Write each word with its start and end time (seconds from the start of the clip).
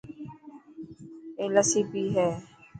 ائي 1.39 1.47
لسي 1.53 1.81
پئي 1.91 2.05
هي. 2.15 2.29